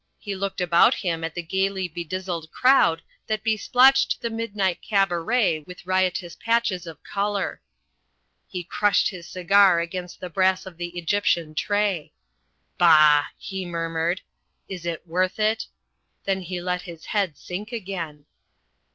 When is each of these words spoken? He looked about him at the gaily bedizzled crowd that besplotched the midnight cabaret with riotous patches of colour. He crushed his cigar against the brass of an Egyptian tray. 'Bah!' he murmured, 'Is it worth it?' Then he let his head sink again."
He 0.17 0.35
looked 0.35 0.59
about 0.61 0.95
him 0.95 1.23
at 1.23 1.35
the 1.35 1.43
gaily 1.43 1.87
bedizzled 1.87 2.51
crowd 2.51 3.03
that 3.27 3.43
besplotched 3.43 4.19
the 4.19 4.31
midnight 4.31 4.81
cabaret 4.81 5.59
with 5.67 5.85
riotous 5.85 6.35
patches 6.35 6.87
of 6.87 7.03
colour. 7.03 7.61
He 8.47 8.63
crushed 8.63 9.09
his 9.09 9.27
cigar 9.27 9.79
against 9.79 10.19
the 10.19 10.27
brass 10.27 10.65
of 10.65 10.79
an 10.79 10.91
Egyptian 10.95 11.53
tray. 11.53 12.13
'Bah!' 12.79 13.25
he 13.37 13.63
murmured, 13.63 14.21
'Is 14.67 14.87
it 14.87 15.05
worth 15.05 15.37
it?' 15.37 15.67
Then 16.23 16.41
he 16.41 16.59
let 16.59 16.81
his 16.81 17.05
head 17.13 17.37
sink 17.37 17.71
again." 17.71 18.25